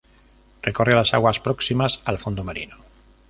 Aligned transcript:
Recorre 0.63 0.95
las 0.95 1.13
aguas 1.13 1.39
próximas 1.39 2.01
al 2.05 2.17
fondo 2.17 2.43
marino. 2.43 2.75